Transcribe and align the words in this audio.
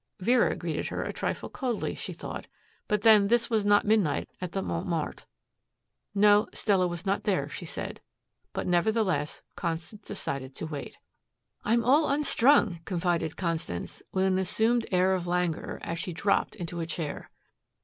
Vera 0.19 0.55
greeted 0.55 0.87
her 0.87 1.03
a 1.03 1.13
trifle 1.13 1.47
coldly, 1.47 1.93
she 1.93 2.11
thought, 2.11 2.47
but 2.87 3.03
then 3.03 3.27
this 3.27 3.51
was 3.51 3.63
not 3.63 3.85
midnight 3.85 4.27
at 4.41 4.51
the 4.53 4.63
Montmartre. 4.63 5.27
No, 6.15 6.47
Stella 6.55 6.87
was 6.87 7.05
not 7.05 7.23
there, 7.23 7.47
she 7.47 7.65
said, 7.65 8.01
but 8.51 8.65
nevertheless 8.65 9.43
Constance 9.55 10.07
decided 10.07 10.55
to 10.55 10.65
wait. 10.65 10.97
"I'm 11.63 11.83
all 11.85 12.09
unstrung," 12.09 12.79
confided 12.83 13.37
Constance, 13.37 14.01
with 14.11 14.25
an 14.25 14.39
assumed 14.39 14.87
air 14.91 15.13
of 15.13 15.27
languor, 15.27 15.77
as 15.83 15.99
she 15.99 16.13
dropped 16.13 16.55
into 16.55 16.79
a 16.79 16.87
chair. 16.87 17.29